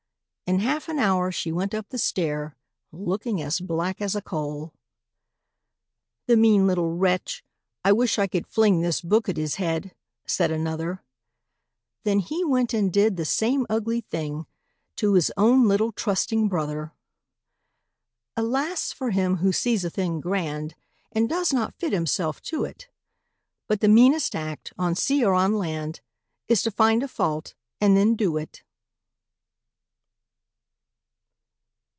[0.47, 2.57] In half an hour she went up the stair,
[2.91, 4.73] Looking as black as a coal!
[6.25, 7.41] "The mean little wretch,
[7.85, 9.95] I wish I could fling This book at his head!"
[10.27, 11.01] said another;
[12.03, 14.45] Then he went and did the same ugly thing
[14.97, 16.91] To his own little trusting brother!
[18.35, 20.75] Alas for him who sees a thing grand
[21.13, 22.89] And does not fit himself to it!
[23.67, 26.01] But the meanest act, on sea or on land,
[26.49, 28.63] Is to find a fault, and then do it!